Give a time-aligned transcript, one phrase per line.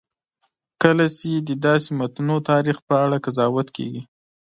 [0.81, 4.01] کله چې د داسې متنوع تاریخ په اړه قضاوت کېږي.